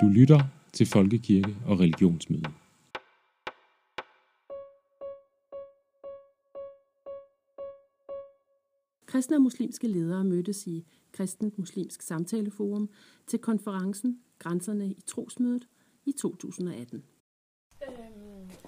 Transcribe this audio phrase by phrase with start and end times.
[0.00, 0.40] Du lytter
[0.72, 2.50] til Folkekirke og Religionsmøde.
[9.06, 12.90] Kristne og muslimske ledere mødtes i Kristent Muslimsk Samtaleforum
[13.26, 15.68] til konferencen Grænserne i Trosmødet
[16.04, 17.04] i 2018.
[17.82, 17.94] Øhm,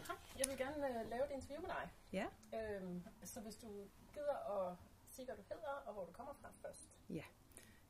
[0.07, 1.91] hej, jeg vil gerne uh, lave et interview med dig.
[2.13, 2.27] Ja.
[2.59, 3.69] Øhm, så hvis du
[4.15, 4.77] gider at
[5.11, 6.89] sige, hvad du hedder og hvor du kommer fra først.
[7.11, 7.25] Ja.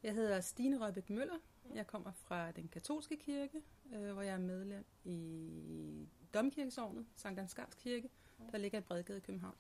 [0.03, 1.39] Jeg hedder Stine Røbæk Møller.
[1.75, 3.63] Jeg kommer fra den katolske kirke,
[3.95, 8.11] øh, hvor jeg er medlem i Domkirkesovnet, Sankt Ansgars Kirke,
[8.53, 9.55] der ligger i Bredgade i København.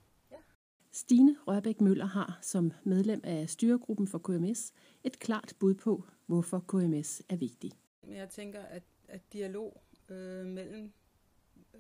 [0.95, 4.73] Stine Rørbæk Møller har som medlem af styregruppen for KMS
[5.05, 7.73] et klart bud på, hvorfor KMS er vigtig.
[8.03, 10.93] Men jeg tænker, at, at dialog øh, mellem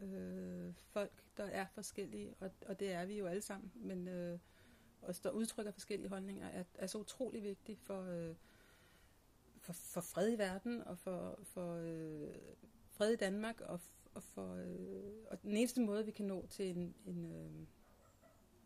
[0.02, 4.38] øh, folk, der er forskellige, og, og det er vi jo alle sammen, men øh,
[5.02, 8.34] os, der udtrykker forskellige holdninger, er, er så utrolig vigtigt for, øh,
[9.62, 12.34] for, for fred i verden, og for, for øh,
[12.90, 13.80] fred i Danmark, og,
[14.14, 17.66] og, for, øh, og den eneste måde, vi kan nå til en, en, øh,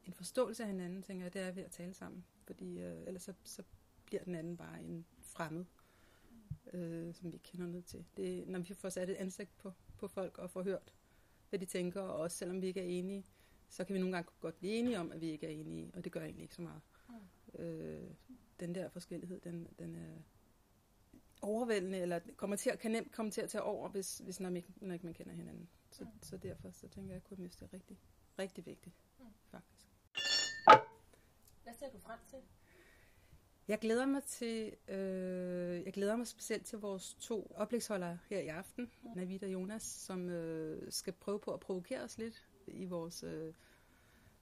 [0.05, 3.23] en forståelse af hinanden, tænker jeg, det er ved at tale sammen, fordi øh, ellers
[3.23, 3.63] så, så
[4.05, 5.65] bliver den anden bare en fremmed,
[6.73, 8.05] øh, som vi kender noget til.
[8.17, 10.93] Det, når vi får sat et ansigt på, på folk og får hørt,
[11.49, 13.25] hvad de tænker, og også selvom vi ikke er enige,
[13.69, 16.05] så kan vi nogle gange godt blive enige om, at vi ikke er enige, og
[16.05, 16.81] det gør egentlig ikke så meget.
[17.59, 18.11] Øh,
[18.61, 20.17] den der forskellighed, den, den er
[21.47, 24.49] overvældende, eller kommer til at, kan nemt komme til at tage over, hvis, hvis når,
[24.51, 25.69] man ikke, når ikke man kender hinanden.
[25.91, 26.11] Så, Mm.
[26.23, 27.99] så derfor så tænker jeg, at KMS er rigtig,
[28.39, 29.25] rigtig vigtigt, Mm.
[29.51, 29.87] faktisk.
[31.63, 32.39] Hvad ser du frem til?
[33.69, 38.47] Jeg glæder mig til, øh, jeg glæder mig specielt til vores to oplægsholdere her i
[38.47, 39.11] aften, Mm.
[39.17, 43.55] Navid og Jonas, som øh, skal prøve på at provokere os lidt i vores øh,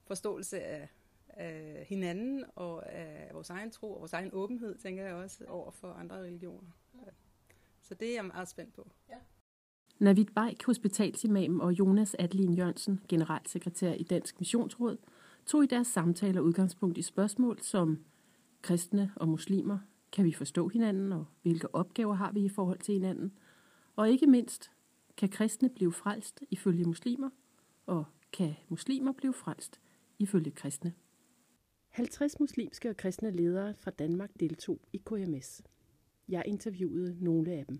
[0.03, 0.89] forståelse af,
[1.29, 5.71] af hinanden og af vores egen tro og vores egen åbenhed, tænker jeg også, over
[5.71, 6.71] for andre religioner.
[7.87, 8.87] Så det er jeg meget spændt på.
[9.99, 14.97] Navid Bajk, hospitalsimam og Jonas Adeline Jørgensen, generalsekretær i Dansk Missionsråd,
[15.45, 18.05] tog i deres samtaler udgangspunkt i spørgsmål som
[18.61, 19.79] kristne og muslimer,
[20.11, 23.37] kan vi forstå hinanden, og hvilke opgaver har vi i forhold til hinanden?
[23.95, 24.71] Og ikke mindst,
[25.17, 27.29] kan kristne blive frelst ifølge muslimer,
[27.85, 29.79] og kan muslimer blive frelst
[30.19, 30.93] ifølge kristne?
[31.89, 35.61] 50 muslimske og kristne ledere fra Danmark deltog i KMS.
[36.29, 37.79] Jeg interviewede nogle af dem.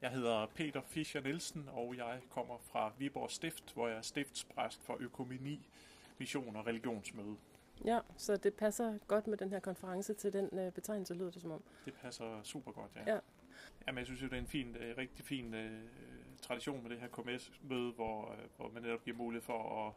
[0.00, 4.82] Jeg hedder Peter Fischer Nielsen, og jeg kommer fra Viborg Stift, hvor jeg er stiftspræst
[4.82, 5.68] for økumeni,
[6.18, 7.36] mission og religionsmøde.
[7.84, 11.42] Ja, så det passer godt med den her konference til den øh, betegnelse, lyder det
[11.42, 11.62] som om.
[11.84, 13.14] Det passer super godt, ja.
[13.14, 13.18] Ja.
[13.86, 15.82] Jamen, jeg synes jo, det er en fin, øh, rigtig fin øh,
[16.42, 19.94] tradition med det her KMS-møde, hvor, hvor man netop giver mulighed for at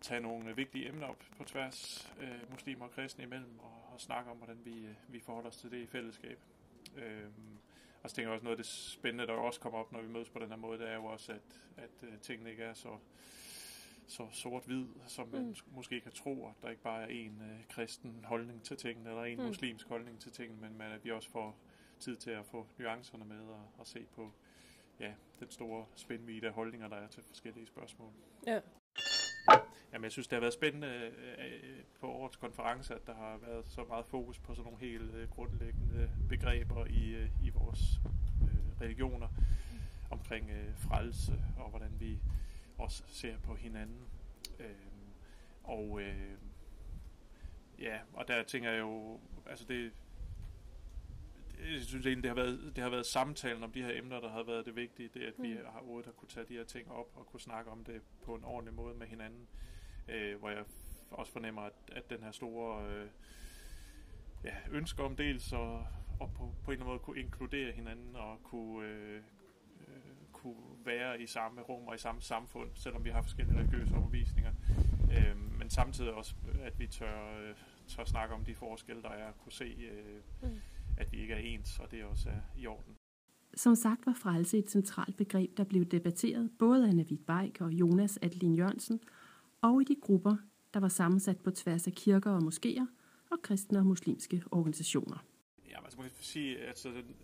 [0.00, 2.12] tage nogle vigtige emner op på tværs,
[2.50, 5.70] muslimer og kristne imellem, og, og snakke om, hvordan vi, øh, vi forholder os til
[5.70, 6.38] det i fællesskab.
[6.96, 7.58] Øhm,
[8.02, 10.08] og så tænker jeg også, noget af det spændende, der også kommer op, når vi
[10.08, 11.40] mødes på den her måde, det er jo også, at,
[11.76, 12.98] at øh, tingene ikke er så,
[14.06, 15.54] så sort-hvid, som man Mm.
[15.74, 19.24] måske kan tro, at der ikke bare er en øh, kristen holdning til tingene, eller
[19.24, 19.42] en Mm.
[19.42, 19.48] mm.
[19.48, 21.56] muslimsk holdning til tingene, men, men at vi også får
[22.00, 24.32] tid til at få nuancerne med og, og se på
[25.00, 28.12] ja, den store spændvidde af holdninger, der er til forskellige spørgsmål.
[28.46, 28.60] Ja.
[29.92, 33.38] Jamen, jeg synes, det har været spændende øh, øh, på årets konference, at der har
[33.46, 37.80] været så meget fokus på sådan nogle helt øh, grundlæggende begreber i, i vores
[38.80, 39.28] religioner
[40.10, 42.18] omkring frelse og hvordan vi
[42.78, 44.06] også ser på hinanden.
[44.60, 45.08] Øhm,
[45.64, 46.00] og
[47.78, 49.92] ja, og der tænker jeg jo, altså det
[51.72, 54.28] jeg synes egentlig, det har, været, det har været samtalen om de her emner, der
[54.30, 55.60] har været det vigtige, det at vi Mm.
[55.72, 58.34] har ordet at kunne tage de her ting op og kunne snakke om det på
[58.34, 59.48] en ordentlig måde med hinanden,
[60.08, 60.64] øh, hvor jeg
[61.10, 63.06] også fornemmer, at, at den her store øh,
[64.44, 65.58] ja, ønske om dels at,
[66.20, 69.16] og på, på en eller anden måde kunne inkludere hinanden og kunne, øh,
[69.88, 69.94] øh,
[70.32, 74.52] kunne være i samme rum og i samme samfund, selvom vi har forskellige religiøse overbevisninger.
[75.12, 77.54] Øh, men samtidig også, at vi tør, øh,
[77.88, 80.60] tør snakke om de forskelle, der er, kunne se, øh, Mm.
[81.00, 82.94] At vi ikke er ens, og det også er i orden.
[83.54, 87.72] Som sagt var frelse et centralt begreb, der blev debatteret både af Navid Bajk og
[87.72, 89.00] Jonas Adeline Jørgensen,
[89.62, 90.36] og i de grupper,
[90.74, 92.86] der var sammensat på tværs af kirker og moskéer
[93.30, 95.24] og kristne og muslimske organisationer.
[95.70, 97.16] Ja, altså man kan sige, altså, den,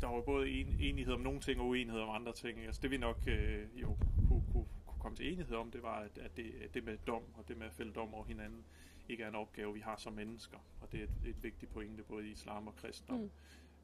[0.00, 2.58] der var både en, enighed om nogle ting og uenighed om andre ting.
[2.58, 3.96] Altså det vi nok øh, jo
[4.28, 6.96] kunne, kunne, kunne komme til enighed om, det var, at, at, det, at det med
[7.06, 8.64] dom og det med at fælde dom over hinanden,
[9.08, 10.58] ikke er en opgave, vi har som mennesker.
[10.80, 13.30] Og det er et, et vigtigt pointe både i islam og kristendom, Mm.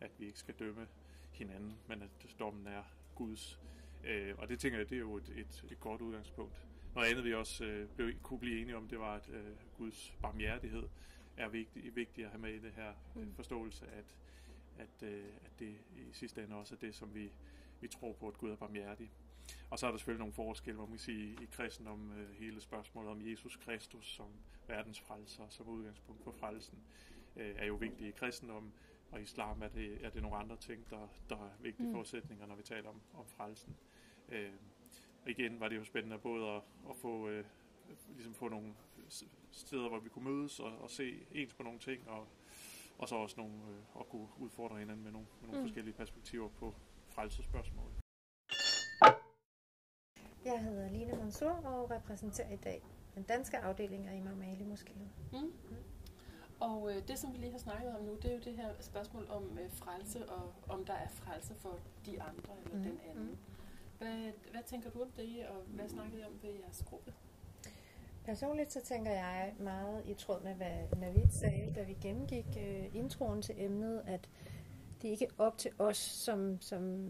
[0.00, 0.88] at vi ikke skal dømme
[1.32, 2.82] hinanden, men at dommen er
[3.14, 3.60] Guds.
[4.04, 6.66] Øh, og det tænker jeg, det er jo et, et, et godt udgangspunkt.
[6.94, 10.14] Noget andet, vi også øh, blev, kunne blive enige om, det var, at øh, Guds
[10.22, 10.82] barmhjertighed
[11.36, 13.34] er vigtig, vigtig at have med i det her øh, Mm.
[13.34, 14.04] forståelse, at
[14.78, 17.32] at, øh, at det i sidste ende også er det, som vi,
[17.80, 19.10] vi tror på, at Gud er barmhjertig.
[19.72, 22.60] Og så er der selvfølgelig nogle forskelle, hvor man kan sige, i kristendom øh, hele
[22.60, 24.26] spørgsmålet om Jesus Kristus som
[24.66, 26.78] verdens frelser, som udgangspunkt for frelsen,
[27.36, 28.72] øh, er jo vigtigt i kristendommen,
[29.10, 31.92] og i islam er det, er det nogle andre ting, der, der er vigtige mm.
[31.92, 33.76] forudsætninger, når vi taler om, om frelsen.
[34.28, 34.52] Øh,
[35.24, 37.44] og igen var det jo spændende både at, at få, øh,
[38.14, 38.74] ligesom få nogle
[39.50, 42.28] steder, hvor vi kunne mødes og, og se ens på nogle ting, og,
[42.98, 45.68] og så også nogle, øh, at kunne udfordre hinanden med nogle, med nogle mm.
[45.68, 46.74] forskellige perspektiver på
[47.08, 48.01] frelsespørgsmål.
[50.44, 52.82] Jeg hedder Line Mansour og repræsenterer i dag
[53.14, 55.32] den danske afdeling af Imam Ali Moskéet.
[55.32, 55.38] Mm.
[55.38, 55.76] Mm.
[56.60, 58.68] Og øh, det, som vi lige har snakket om nu, det er jo det her
[58.80, 62.82] spørgsmål om øh, frelse, og om der er frelse for de andre eller mm.
[62.82, 63.24] den anden.
[63.24, 63.36] Mm.
[63.98, 67.14] Hvad, hvad tænker du om det, og hvad snakkede I om ved jeres gruppe?
[68.24, 72.94] Personligt så tænker jeg meget i tråd med, hvad Navid sagde, da vi gennemgik øh,
[72.94, 74.28] introen til emnet, at
[75.02, 77.08] det ikke er op til os som, som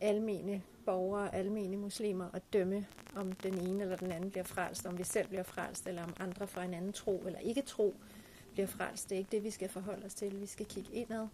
[0.00, 4.98] almene borgere, almene muslimer, at dømme, om den ene eller den anden bliver frelst, om
[4.98, 7.94] vi selv bliver frelst, eller om andre fra en anden tro eller ikke tro
[8.52, 9.10] bliver frelst.
[9.10, 10.40] Det er ikke det, vi skal forholde os til.
[10.40, 11.28] Vi skal kigge indad,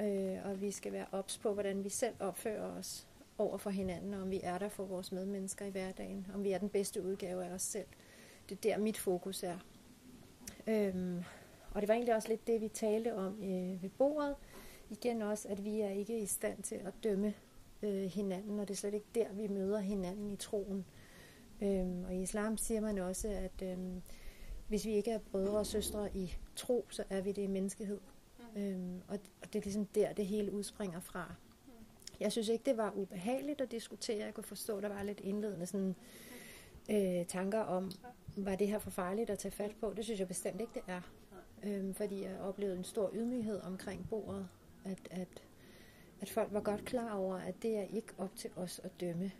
[0.00, 3.06] øh, og vi skal være ops på, hvordan vi selv opfører os
[3.38, 6.52] over for hinanden, og om vi er der for vores medmennesker i hverdagen, om vi
[6.52, 7.86] er den bedste udgave af os selv.
[8.48, 9.58] Det er der, mit fokus er.
[10.66, 11.22] Øhm,
[11.74, 14.34] og det var egentlig også lidt det, vi talte om øh, ved bordet.
[14.90, 17.34] Igen også, at vi er ikke i stand til at dømme
[17.82, 20.84] øh, hinanden, og det er slet ikke der, vi møder hinanden i troen.
[21.62, 24.02] Øhm, og i islam siger man også, at øhm,
[24.68, 27.98] hvis vi ikke er brødre og søstre i tro, så er vi det i menneskehed.
[28.54, 28.62] Mm.
[28.62, 31.34] Øhm, og, og det er ligesom der, det hele udspringer fra.
[31.66, 31.72] Mm.
[32.20, 34.24] Jeg synes ikke, det var ubehageligt at diskutere.
[34.24, 35.94] Jeg kunne forstå, der var lidt indledende sådan,
[36.90, 37.90] øh, tanker om,
[38.36, 39.92] var det her for farligt at tage fat på?
[39.96, 41.00] Det synes jeg bestemt ikke, det er.
[41.62, 44.48] Øhm, fordi jeg oplevede en stor ydmyghed omkring bordet.
[44.84, 45.28] At, at,
[46.20, 49.32] at folk var godt klar over, at det er ikke op til os at dømme.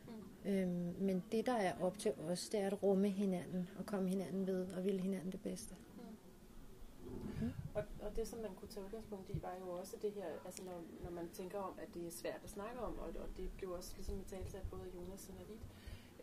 [0.45, 0.51] Mm.
[0.51, 4.09] Øhm, men det, der er op til os, det er at rumme hinanden og komme
[4.09, 5.75] hinanden ved og ville hinanden det bedste.
[5.97, 7.47] Mm.
[7.47, 7.53] Mm.
[7.75, 10.65] Og, og det, som man kunne tage udgangspunkt i, var jo også det her, altså
[10.65, 13.51] når, når man tænker om, at det er svært at snakke om, og, og det
[13.57, 15.61] blev også ligesom i talsat både Jonas og Navid,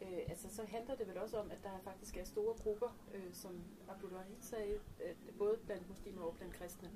[0.02, 3.34] øh, altså så handler det vel også om, at der faktisk er store grupper, øh,
[3.34, 3.52] som
[3.90, 6.90] Abdul Wahid sagde, øh, både blandt muslimer og blandt kristne,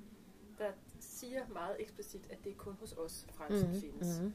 [0.60, 0.70] der
[1.00, 3.80] siger meget eksplicit, at det er kun hos os, frelsen mm-hmm.
[3.80, 4.18] findes.
[4.20, 4.32] Mm-hmm.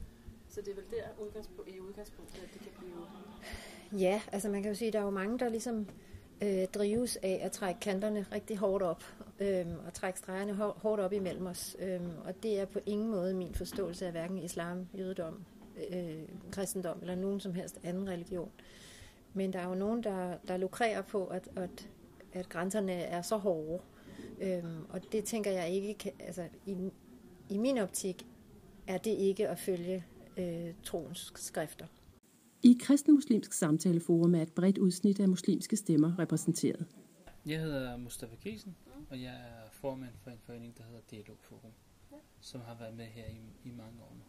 [0.48, 4.00] Så det er vel der udgangspunkt, i udgangspunktet, at det kan blive...
[4.00, 5.88] Ja, altså man kan jo sige, at der er jo mange, der ligesom
[6.42, 9.04] øh, drives af at trække kanterne rigtig hårdt op,
[9.40, 11.76] øh, og trække stregerne hårdt op imellem os.
[11.78, 15.44] Øh, og det er på ingen måde min forståelse af hverken islam, jødedom,
[15.90, 18.50] øh, kristendom eller nogen som helst anden religion.
[19.34, 21.88] Men der er jo nogen, der, der lukrerer på, at, at,
[22.32, 23.80] at grænserne er så hårde.
[24.40, 26.76] Øhm, og det tænker jeg ikke, kan, altså i,
[27.50, 28.26] i min optik
[28.86, 30.04] er det ikke at følge
[30.36, 31.86] øh, troens skrifter.
[32.62, 36.86] I Kristen Muslimsk Samtaleforum er et bredt udsnit af muslimske stemmer repræsenteret.
[37.46, 38.76] Jeg hedder Mustafa Kiesen,
[39.10, 41.72] og jeg er formand for en forening, der hedder Dialog Forum,
[42.12, 42.16] ja.
[42.40, 44.22] som har været med her i, i mange år nu.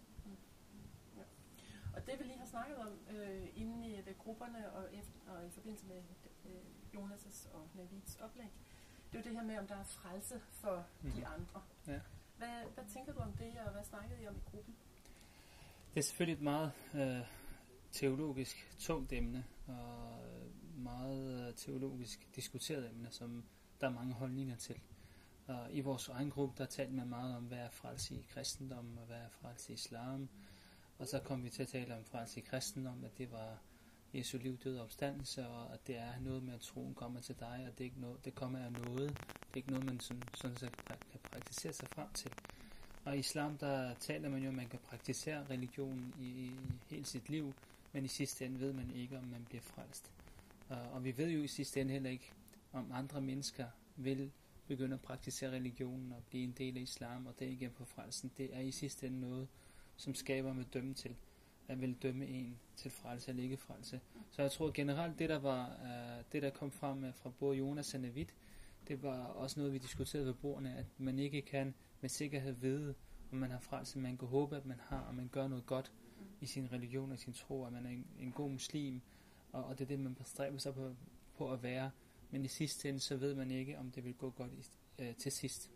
[1.97, 5.47] Og det vi lige har snakket om øh, inde i ved grupperne og, efter, og
[5.47, 6.01] i forbindelse med
[6.45, 6.61] øh,
[6.95, 8.51] Jonas' og Navids oplæg,
[9.11, 11.11] det er det her med, om der er frelse for mm.
[11.11, 11.61] de andre.
[11.87, 11.99] Ja.
[12.37, 14.75] Hvad, hvad tænker du om det, og hvad snakkede I om i gruppen?
[15.93, 17.25] Det er selvfølgelig et meget øh,
[17.91, 20.19] teologisk tungt emne, og
[20.75, 23.43] meget øh, teologisk diskuteret emne, som
[23.81, 24.81] der er mange holdninger til.
[25.47, 28.97] Og i vores egen gruppe, der talte man meget om, hvad er frelse i kristendom,
[28.97, 30.29] og hvad er frelse i islam,
[30.97, 33.57] og så kom vi til at tale om frelse i kristendom, at det var
[34.13, 37.35] Jesu liv, død og opstandelse, og at det er noget med, at troen kommer til
[37.39, 39.09] dig, og det, er ikke noget, det kommer af noget.
[39.09, 42.31] Det er ikke noget, man sådan, sådan så kan praktisere sig frem til.
[43.05, 46.51] Og i islam, der taler man jo, at man kan praktisere religion i, i
[46.89, 47.53] hele sit liv,
[47.93, 50.11] men i sidste ende ved man ikke, om man bliver frelst.
[50.69, 52.31] Og, og vi ved jo i sidste ende heller ikke,
[52.73, 54.31] om andre mennesker vil
[54.67, 58.31] begynde at praktisere religionen og blive en del af islam, og det igen på frelsen.
[58.37, 59.47] Det er i sidste ende noget,
[59.97, 61.15] som skaber med dømme til,
[61.67, 63.99] at vil dømme en til frelse eller ikke frelse.
[64.29, 67.57] Så jeg tror generelt, det der, var, uh, det der kom frem uh, fra både
[67.57, 68.25] Jonas og Navid,
[68.87, 72.95] det var også noget, vi diskuterede ved bordene, at man ikke kan med sikkerhed vide,
[73.31, 73.99] om man har frelse.
[73.99, 75.91] Man kan håbe, at man har, og man gør noget godt
[76.41, 79.01] i sin religion og sin tro, at man er en, en god muslim,
[79.51, 80.95] og, og det er det, man bestræber sig på,
[81.37, 81.91] på at være.
[82.31, 84.65] Men i sidste ende, så ved man ikke, om det vil gå godt i,
[85.01, 85.71] uh, til sidst.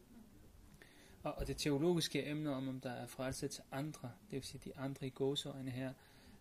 [1.23, 4.61] Og, og det teologiske emne om, om der er frelse til andre, det vil sige
[4.65, 5.93] de andre i gåseøjne her,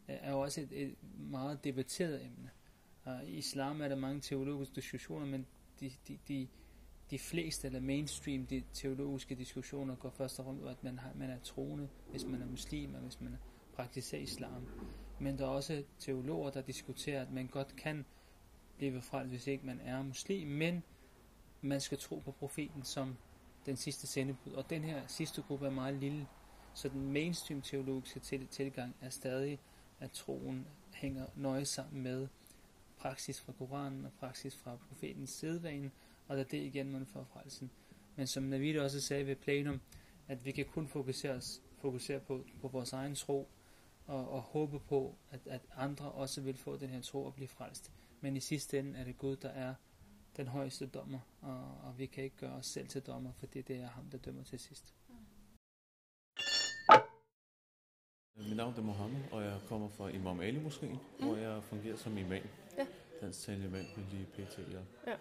[0.08, 2.50] øh, er jo også et, et meget debatteret emne.
[3.04, 5.46] Og I islam er der mange teologiske diskussioner, men
[5.80, 6.48] de, de, de,
[7.10, 11.12] de fleste eller mainstream de teologiske diskussioner går først og fremmest ud, at man, har,
[11.14, 13.36] man er troende, hvis man er muslim, og hvis man
[13.74, 14.66] praktiserer islam.
[15.18, 18.04] Men der er også teologer, der diskuterer, at man godt kan
[18.76, 20.82] blive frelst, hvis ikke man er muslim, men
[21.60, 23.16] man skal tro på profeten som
[23.66, 24.52] den sidste sendebud.
[24.52, 26.26] Og den her sidste gruppe er meget lille,
[26.74, 29.58] så den mainstream teologiske til, tilgang er stadig,
[30.00, 32.28] at troen hænger nøje sammen med
[32.98, 35.90] praksis fra Koranen og praksis fra profetens sædvane,
[36.28, 37.70] og der det igen man får frelsen.
[38.16, 39.80] Men som Navid også sagde ved plenum,
[40.28, 43.48] at vi kan kun fokusere, os, fokusere på, på vores egen tro,
[44.06, 47.48] og, og håbe på, at, at andre også vil få den her tro og blive
[47.48, 47.92] frelst.
[48.20, 49.74] Men i sidste ende er det Gud, der er
[50.40, 53.70] den højeste dommer, og, og vi kan ikke gøre os selv til dommer, for det
[53.70, 54.94] er ham, der dømmer til sidst.
[58.36, 61.26] Mit navn er Mohammed, og jeg kommer fra Imam Ali Moskeen, mm.
[61.26, 62.42] hvor jeg fungerer som imam.
[62.78, 62.86] Ja.
[63.20, 64.58] Dansk imam vil lige pt.
[65.06, 65.16] Ja.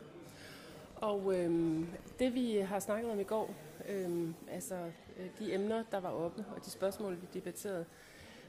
[0.96, 1.88] Og øhm,
[2.20, 3.56] det vi har snakket om i går,
[3.90, 7.86] øhm, altså øh, de emner, der var oppe, og de spørgsmål, vi debatterede,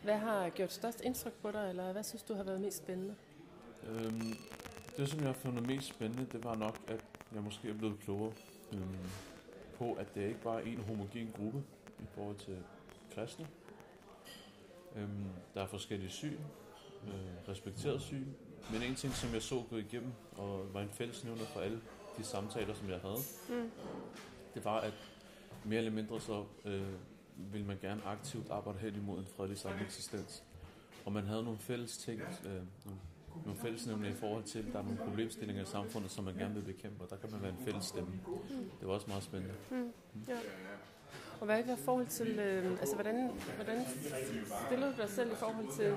[0.02, 3.14] hvad har gjort størst indtryk på dig, eller hvad synes du har været mest spændende?
[3.88, 4.34] Øhm,
[4.96, 7.04] det, som jeg har fundet mest spændende, det var nok, at
[7.34, 8.32] jeg måske er blevet klogere
[8.72, 8.96] øhm,
[9.78, 11.62] på, at det ikke bare er en homogen gruppe
[11.98, 12.56] i forhold til
[13.14, 13.46] kristne.
[14.96, 16.38] Øhm, der er forskellige syn,
[17.06, 18.26] øh, respekteret syn,
[18.72, 21.80] men en ting, som jeg så gå igennem, og var en fællesnævner for alle
[22.18, 23.18] de samtaler, som jeg havde,
[23.48, 23.70] Mm.
[24.54, 24.92] det var, at
[25.64, 26.82] mere eller mindre så øh,
[27.36, 30.42] vil man gerne aktivt arbejde hen imod en fredelig sameksistens.
[31.04, 33.00] Og man havde nogle fælles ting, øh, nogle,
[33.44, 36.54] nogle fællesnævner i forhold til, at der er nogle problemstillinger i samfundet, som man gerne
[36.54, 38.20] vil bekæmpe, og der kan man være en fælles stemme.
[38.80, 39.54] Det var også meget spændende.
[39.70, 39.92] Mm.
[40.28, 40.36] Ja.
[41.40, 43.84] Og hvad er i forhold til, øh, altså hvordan, hvordan
[44.66, 45.96] stiller du dig selv i forhold til,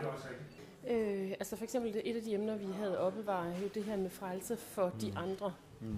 [0.91, 3.97] øh, altså for eksempel et af de emner, vi havde oppe, var jo det her
[3.97, 4.99] med frelse for mm.
[4.99, 5.53] de andre.
[5.81, 5.97] Mm.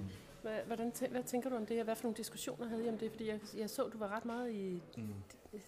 [0.67, 3.11] Hvordan, hvad tænker du om det, og hvad for nogle diskussioner havde I om det?
[3.11, 5.07] Fordi jeg, jeg så, du var ret meget i Mm.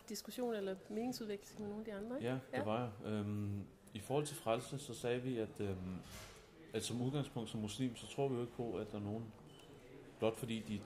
[0.10, 2.27] diskussion eller meningsudveksling med nogle af de andre, ikke?
[2.29, 2.63] Ja, det Ja.
[2.63, 3.12] var jeg.
[3.12, 3.62] Øhm,
[3.94, 5.75] i forhold til frelse, så sagde vi, at, øh,
[6.74, 9.25] at som udgangspunkt som muslim, så tror vi jo ikke på, at der er nogen,
[10.20, 10.82] blot fordi de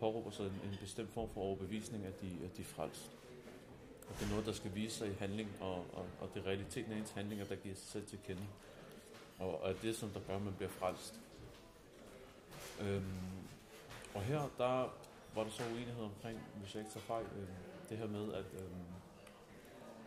[0.00, 3.10] påråber sig en, en bestemt form for overbevisning, at de, at de er frelst.
[4.08, 6.46] Og det er noget, der skal vise sig i handling, og, og, og det er
[6.46, 8.42] realiteten af ens handlinger, der giver sig selv til kende.
[9.38, 11.20] Og, og er det, som der gør, at man bliver frelst.
[12.80, 13.02] Øhm,
[14.14, 14.94] og her, der
[15.34, 17.48] var der så uenighed omkring, hvis jeg ikke tager fejl, øh,
[17.88, 18.68] det her med, at Øh,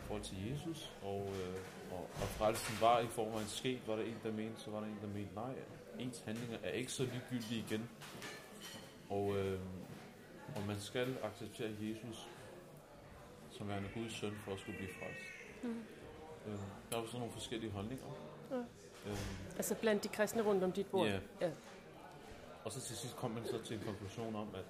[0.06, 1.56] forhold til Jesus, og, øh,
[1.92, 4.72] og, og frelsen var i form af en sket, var der en, der mente, så
[4.72, 5.54] var der en, der mente, nej,
[6.00, 7.90] ens handlinger er ikke så ligegyldige igen.
[9.10, 9.60] Og, øh,
[10.56, 12.28] og man skal acceptere Jesus
[13.52, 15.30] som værende Guds søn for at skulle blive frelst.
[15.64, 15.84] Mm.
[16.48, 16.60] Øh,
[16.92, 18.06] der var så nogle forskellige holdninger.
[18.52, 18.56] Ja.
[19.10, 19.18] Øh,
[19.56, 21.08] Altså blandt de kristne rundt om dit bord?
[21.08, 21.20] Ja.
[21.42, 21.52] ja.
[22.64, 24.66] og så til sidst kom man så til en konklusion om, at,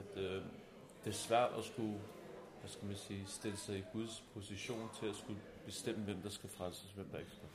[0.00, 0.42] at øh,
[1.04, 1.98] det er svært at skulle
[2.66, 6.28] hvad skal man sige, stille sig i Guds position til at skulle bestemme, hvem der
[6.28, 7.48] skal frelses, hvem der ikke skal.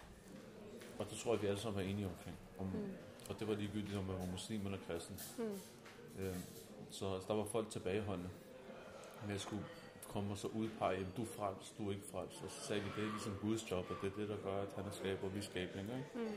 [1.00, 2.38] Og det tror jeg, vi alle sammen er enige omkring.
[2.60, 2.92] Om, Mm.
[3.30, 5.20] Og det var ligegyldigt, om man var muslim eller kristen.
[5.38, 6.24] Mm.
[6.24, 6.36] Øh,
[6.90, 8.30] så altså, der var folk tilbageholdende
[9.28, 9.64] med at skulle
[10.10, 12.44] komme og så udpege, at du er frelst, du er ikke frelst.
[12.44, 14.62] Og så sagde vi, det er ligesom Guds job, og det er det, der gør,
[14.62, 15.98] at han er skaber, og vi er skabninger.
[15.98, 16.10] Ikke?
[16.16, 16.36] Mm.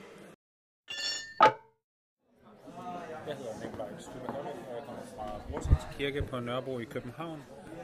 [3.27, 7.43] Jeg hedder Nikolaj Stubbeholm, og jeg kommer fra Brorsons Kirke på Nørrebro i København.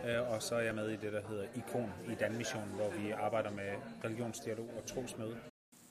[0.09, 3.11] Øh, Og så er jeg med i det, der hedder IKON i Danmission, hvor vi
[3.11, 3.71] arbejder med
[4.05, 5.37] religionsdialog og trosmøde.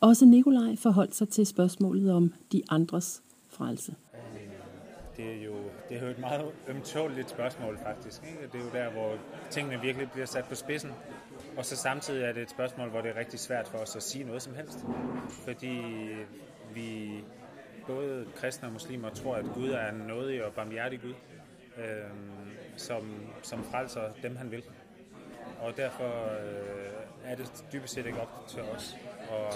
[0.02, 3.96] Også Nikolaj forholdt sig til spørgsmålet om de andres frelse.
[5.18, 5.54] Det er jo,
[5.90, 8.22] det er jo et meget ømtåligt spørgsmål faktisk.
[8.24, 8.48] Ikke?
[8.52, 9.18] Det er jo der, hvor
[9.50, 10.92] tingene virkelig bliver sat på spidsen.
[11.58, 14.04] Og så samtidig er det et spørgsmål, hvor det er rigtig svært for os at
[14.04, 14.80] sige noget som helst.
[15.30, 15.82] Fordi
[16.74, 17.20] vi,
[17.88, 21.14] både kristne og muslimer, tror, at Gud er en nådig og barmhjertig Gud,
[21.78, 21.86] øh,
[22.78, 24.64] som, som frelser dem, han vil.
[25.62, 28.98] Og derfor øh, er det dybest set ikke op til os
[29.32, 29.56] at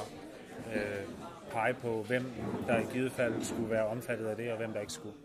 [0.75, 1.08] øh,
[1.51, 2.32] pege på, hvem
[2.67, 5.15] der i givet fald skulle være omfattet af det, og hvem der ikke skulle.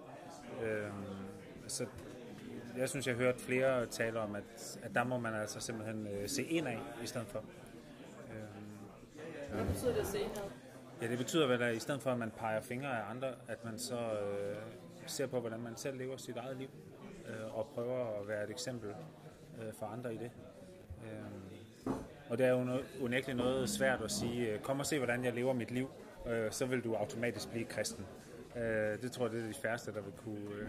[0.63, 0.91] Øh,
[1.67, 1.87] så
[2.77, 6.07] jeg synes, jeg har hørt flere tale om, at, at der må man altså simpelthen
[6.07, 7.45] øh, se ind af i stedet for.
[8.31, 10.19] Øh, Hvad betyder det at se?
[11.03, 13.65] Ja, det betyder vel, at i stedet for, at man peger fingre af andre, at
[13.65, 14.57] man så øh,
[15.07, 16.69] ser på, hvordan man selv lever sit eget liv,
[17.29, 18.91] øh, og prøver at være et eksempel
[19.63, 20.31] øh, for andre i det.
[21.05, 21.93] Øh,
[22.31, 25.33] og det er jo unægteligt noget svært at sige, øh, kom og se, hvordan jeg
[25.33, 25.91] lever mit liv,
[26.27, 28.07] øh, så vil du automatisk blive kristen.
[28.57, 30.69] Øh, det tror jeg, det er de færreste, der vil kunne, øh,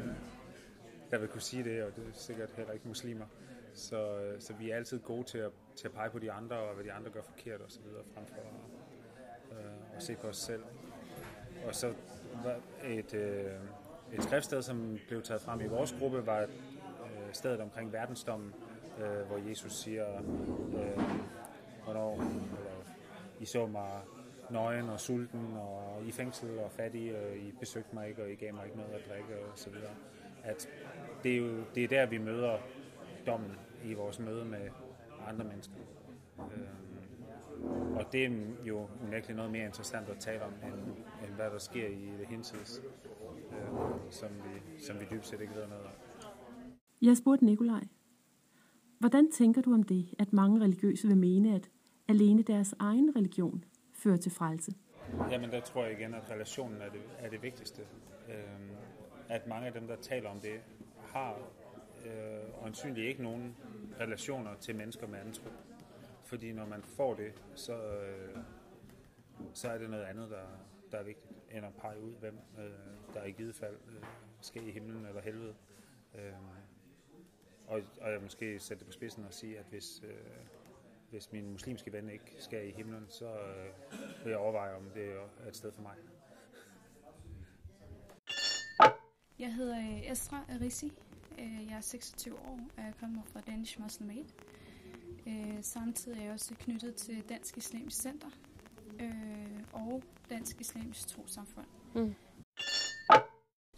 [1.11, 3.25] der vil kunne sige det, og det er sikkert heller ikke muslimer.
[3.73, 6.55] Så, øh, så vi er altid gode til at, til at pege på de andre,
[6.55, 7.81] og hvad de andre gør forkert osv.,
[8.13, 8.35] frem for
[9.51, 10.63] øh, at se på os selv.
[11.67, 11.93] Og så
[12.83, 13.51] et, øh,
[14.13, 16.47] et skriftsted, som blev taget frem i vores gruppe, var øh,
[17.33, 18.53] stedet omkring verdensdommen,
[18.99, 21.03] øh, hvor Jesus siger, øh,
[21.83, 22.83] hvornår eller,
[23.39, 24.01] I så mig
[24.49, 28.35] nøgen og sulten og i fængsel og fattig, og I besøgte mig ikke, og I
[28.35, 29.91] gav mig ikke noget at drikke og så videre.
[30.43, 30.69] At
[31.23, 32.57] det er jo det er der, vi møder
[33.27, 33.51] dommen
[33.83, 34.69] i vores møde med
[35.27, 35.75] andre mennesker.
[36.39, 36.89] Øh,
[37.95, 38.29] og det er
[38.63, 40.73] jo unægteligt noget mere interessant at tale om, end,
[41.27, 42.81] end hvad der sker i det hinsides,
[44.09, 45.91] som, vi, som vi dybest set ikke ved noget om.
[47.01, 47.83] Jeg spurgte Nikolaj,
[48.99, 51.69] hvordan tænker du om det, at mange religiøse vil mene, at
[52.07, 54.71] alene deres egen religion fører til frelse?
[55.31, 57.81] Jamen der tror jeg igen, at relationen er det, er det vigtigste.
[58.29, 58.69] Øhm,
[59.29, 60.59] at mange af dem, der taler om det,
[61.05, 61.37] har
[62.05, 63.55] øh, øjensynligt ikke nogen
[63.99, 65.49] relationer til mennesker med anden tro.
[66.23, 68.37] Fordi når man får det, så, øh,
[69.53, 70.45] så er det noget andet, der,
[70.91, 74.03] der er vigtigt, end at pege ud, hvem øh, der i givet fald øh,
[74.41, 75.55] skal i himlen eller helvede.
[76.15, 76.33] Øh,
[77.67, 80.15] og, og jeg måske sætte det på spidsen og sige, at hvis, øh,
[81.09, 85.11] hvis min muslimske ven ikke skal i himlen, så øh, vil jeg overveje, om det
[85.43, 85.95] er et sted for mig.
[89.39, 90.93] Jeg hedder øh, Estra Arisi.
[91.39, 94.25] Øh, jeg er 26 år, og jeg kommer fra Danish Muslim Aid.
[95.27, 98.29] Øh, samtidig er jeg også knyttet til Dansk Islamisk Center
[98.99, 101.67] øh, og Dansk Islamisk Trosamfund.
[101.95, 102.15] Mm.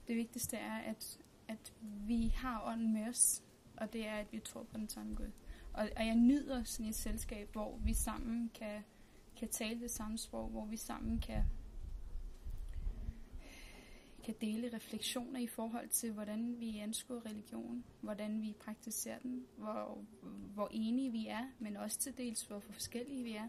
[0.07, 3.43] Det vigtigste er, at, at vi har ånden med os,
[3.77, 5.31] og det er, at vi tror på den samme Gud.
[5.73, 8.83] Og, og jeg nyder sådan et selskab, hvor vi sammen kan,
[9.35, 11.43] kan tale det samme sprog, hvor vi sammen kan,
[14.23, 20.03] kan dele refleksioner i forhold til, hvordan vi anskuer religion, hvordan vi praktiserer den, hvor,
[20.53, 23.47] hvor enige vi er, men også til dels, hvor forskellige vi er.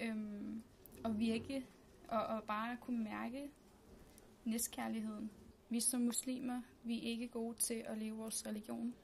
[0.00, 0.62] Øhm,
[1.04, 1.66] og virke,
[2.08, 3.50] og, og bare kunne mærke
[4.44, 5.30] næstkærligheden.
[5.68, 8.94] Vi som muslimer, vi er ikke gode til at leve vores religion,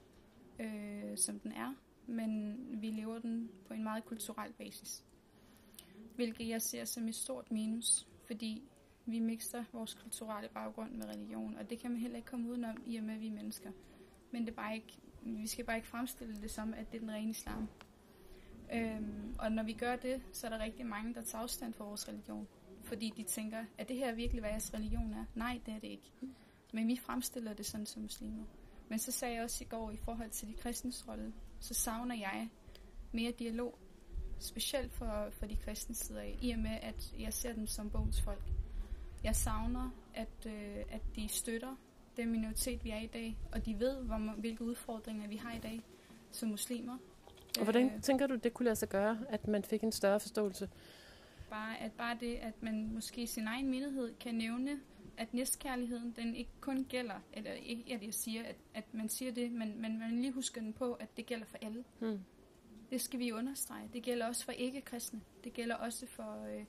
[0.59, 1.75] øh, som den er,
[2.07, 5.05] men vi lever den på en meget kulturel basis.
[6.15, 8.63] Hvilket jeg ser som et stort minus, fordi
[9.07, 12.83] vi mixer vores kulturelle baggrund med religion, og det kan man heller ikke komme udenom,
[12.87, 13.71] i og med, at vi er mennesker.
[14.31, 17.01] Men det er bare ikke, vi skal bare ikke fremstille det som, at det er
[17.01, 17.69] den rene islam.
[18.73, 21.85] Øhm, og når vi gør det, så er der rigtig mange, der tager afstand fra
[21.85, 22.49] vores religion.
[22.85, 25.25] Fordi de tænker, at det her virkelig, hvad jeres religion er?
[25.35, 26.13] Nej, det er det ikke.
[26.73, 28.45] Men vi fremstiller det sådan som muslimer.
[28.89, 32.15] Men så sagde jeg også i går, i forhold til de kristnes rolle, så savner
[32.15, 32.49] jeg
[33.13, 33.79] mere dialog.
[34.39, 37.91] Specielt for, for de kristne sider af, i og med, at jeg ser dem som
[37.91, 38.43] bogens folk.
[39.25, 41.77] Jeg savner, at, øh, at de støtter
[42.17, 45.59] den minoritet, vi er i dag, og de ved, hvor, hvilke udfordringer vi har i
[45.59, 45.83] dag
[46.31, 46.99] som muslimer.
[47.59, 50.69] Og hvordan tænker du, det kunne lade sig gøre, at man fik en større forståelse?
[51.51, 54.81] Bare, at bare det, at man måske i sin egen menighed kan nævne,
[55.17, 59.33] at næstkærligheden, den ikke kun gælder, eller ikke at jeg siger, at, at man siger
[59.33, 61.85] det, men, men man lige husker den på, at det gælder for alle.
[61.99, 62.21] Hmm.
[62.91, 63.89] Det skal vi understrege.
[63.93, 65.21] Det gælder også for ikke-kristne.
[65.45, 66.65] Det gælder også for, øh,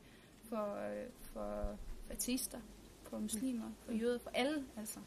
[0.50, 1.78] for, øh, for
[2.10, 2.60] ateister,
[3.04, 5.00] for muslimer, for jøder, for alle altså.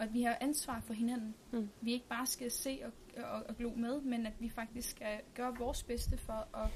[0.00, 1.34] Og at vi har ansvar for hinanden.
[1.52, 1.68] Mm.
[1.80, 2.92] Vi ikke bare skal se og,
[3.24, 6.70] og, og glo med, men at vi faktisk skal gøre vores bedste for at,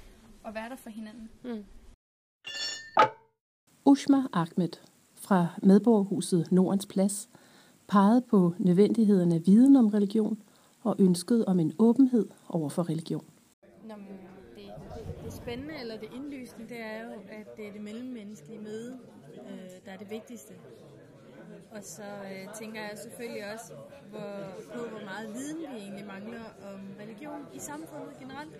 [0.46, 1.30] at være der for hinanden.
[1.44, 1.64] Mm.
[3.84, 4.68] Ushma Ahmed
[5.14, 7.28] fra medborgerhuset Nordens Plads
[7.88, 10.42] pegede på nødvendigheden af viden om religion
[10.82, 13.24] og ønsket om en åbenhed over for religion.
[13.84, 14.18] Nå, men
[14.56, 14.72] det,
[15.24, 18.98] det spændende eller det indlysende, det er jo, at det er det mellemmenneskelige møde,
[19.34, 20.54] øh, der er det vigtigste.
[21.74, 23.72] Og så øh, tænker jeg selvfølgelig også
[24.10, 24.34] hvor,
[24.74, 28.54] på, hvor meget viden vi egentlig mangler om religion i samfundet generelt.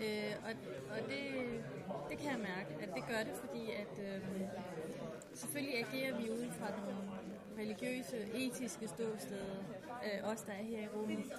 [0.00, 0.52] Øh, og
[0.92, 1.24] og det,
[2.10, 4.20] det kan jeg mærke, at det gør det, fordi at øh,
[5.34, 6.96] selvfølgelig agerer vi ud fra nogle
[7.58, 9.56] religiøse, etiske ståsteder,
[10.04, 11.32] øh, os der er her i rummet.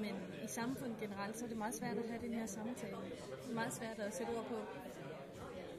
[0.00, 0.14] Men
[0.44, 2.96] i samfundet generelt, så er det meget svært at have den her samtale.
[3.42, 4.58] Det er meget svært at sætte ord på.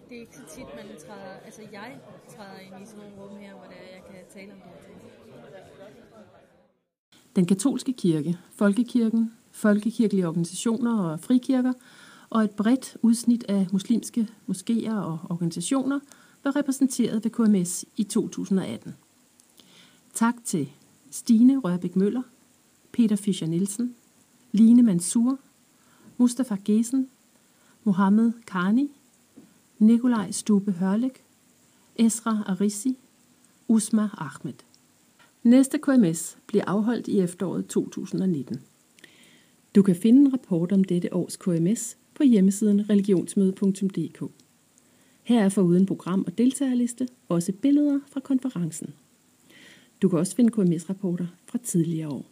[0.10, 2.00] Det er ikke så tit, man træder, altså jeg
[2.36, 4.82] træder ind i sådan nogle rum her, hvor der jeg kan tale om det her
[4.86, 4.98] ting.
[7.36, 11.74] Den katolske kirke, folkekirken, folkekirkelige organisationer og frikirker
[12.30, 16.00] og et bredt udsnit af muslimske moskéer og organisationer
[16.44, 18.96] var repræsenteret ved KMS i 2018.
[20.14, 20.70] Tak til
[21.12, 22.22] Stine Rørbæk Møller,
[22.92, 23.96] Peter Fischer Nielsen,
[24.52, 25.40] Line Mansour,
[26.18, 27.10] Mustafa Gesen,
[27.84, 28.97] Mohammed Karni,
[29.80, 31.24] Nikolaj Stube Hørlik,
[31.96, 32.98] Esra Arisi,
[33.68, 34.54] Usma Ahmed.
[35.44, 38.62] Næste KMS bliver afholdt i efteråret 2019.
[39.76, 44.24] Du kan finde en rapport om dette års KMS på hjemmesiden religionsmøde.dk.
[45.24, 48.94] Her er foruden program og deltagerliste også billeder fra konferencen.
[50.02, 52.26] Du kan også finde KMS-rapporter fra tidligere år.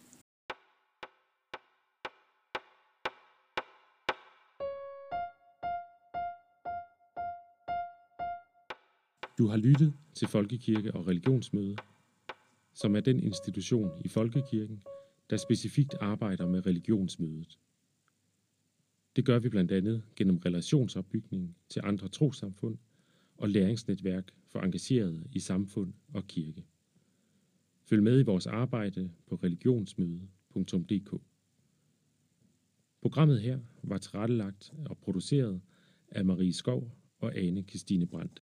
[9.38, 11.76] Du har lyttet til Folkekirke og Religionsmøde,
[12.74, 14.84] som er den institution i Folkekirken,
[15.30, 17.60] der specifikt arbejder med religionsmødet.
[19.16, 22.78] Det gør vi blandt andet gennem relationsopbygning til andre trosamfund
[23.38, 26.66] og læringsnetværk for engagerede i samfund og kirke.
[27.84, 31.22] Følg med i vores arbejde på religionsmøde.dk.
[33.02, 35.62] Programmet her var tilrettelagt og produceret
[36.12, 38.45] af Marie Skov og Ane Christine Brandt.